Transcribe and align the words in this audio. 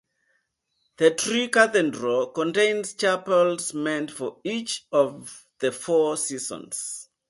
The 0.97 1.11
Tree 1.11 1.49
Cathedral 1.49 2.31
contains 2.31 2.95
chapels 2.95 3.71
meant 3.75 4.09
for 4.09 4.39
each 4.43 4.87
of 4.91 5.45
the 5.59 5.71
four 5.71 6.17
seasons. 6.17 7.07